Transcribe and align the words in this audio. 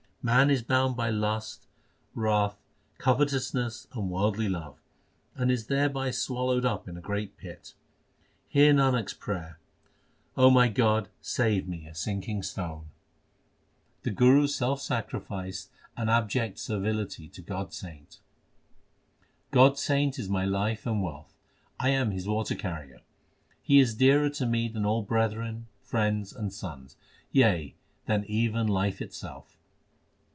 Man 0.23 0.51
is 0.51 0.61
bound 0.61 0.95
by 0.95 1.09
lust, 1.09 1.65
wrath, 2.13 2.55
covetousness, 2.99 3.87
and 3.91 4.11
worldly 4.11 4.47
love, 4.47 4.79
And 5.33 5.49
is 5.49 5.65
thereby 5.65 6.11
swallowed 6.11 6.63
up 6.63 6.87
in 6.87 6.95
a 6.95 7.01
great 7.01 7.37
pit. 7.37 7.73
Hear 8.47 8.71
Nanak 8.71 9.05
s 9.05 9.13
prayer 9.13 9.57
O 10.37 10.51
my 10.51 10.67
God, 10.67 11.09
save 11.21 11.67
me, 11.67 11.87
a 11.87 11.95
sinking 11.95 12.43
stone! 12.43 12.91
HYMNS 14.03 14.07
OF 14.13 14.15
GURU 14.15 14.41
ARJAN 14.41 14.47
391 14.47 14.47
The 14.47 14.47
Guru 14.47 14.47
s 14.51 14.55
self 14.55 14.81
sacrifice 14.83 15.69
and 15.97 16.09
abject 16.11 16.59
servility 16.59 17.27
to 17.27 17.41
God 17.41 17.67
s 17.69 17.77
saint: 17.77 18.19
God 19.49 19.71
s 19.71 19.81
saint 19.81 20.19
is 20.19 20.29
my 20.29 20.45
life 20.45 20.85
and 20.85 21.01
wealth; 21.01 21.35
I 21.79 21.89
am 21.89 22.11
his 22.11 22.27
water 22.27 22.53
carrier; 22.53 23.01
He 23.63 23.79
is 23.79 23.95
dearer 23.95 24.29
to 24.29 24.45
me 24.45 24.67
than 24.67 24.85
all 24.85 25.01
brethren, 25.01 25.65
friends, 25.81 26.31
and 26.31 26.53
sons, 26.53 26.95
yea, 27.31 27.73
than 28.05 28.23
even 28.25 28.67
life 28.67 29.01
itself. 29.01 29.57